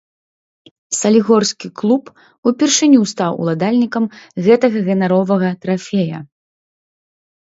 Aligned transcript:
Салігорскі 0.99 1.67
клуб 1.81 2.03
упершыню 2.51 3.01
стаў 3.11 3.31
уладальнікам 3.43 4.03
гэтага 4.47 4.77
ганаровага 4.89 5.49
трафея. 5.67 6.17